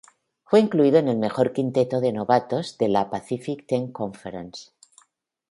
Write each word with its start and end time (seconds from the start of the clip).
Fue 0.45 0.59
incluido 0.59 0.97
en 0.97 1.07
el 1.09 1.17
mejor 1.19 1.53
quinteto 1.53 2.01
de 2.01 2.11
novatos 2.11 2.75
de 2.79 2.89
la 2.89 3.11
Pacific 3.11 3.67
Ten 3.67 3.91
Conference. 3.91 4.71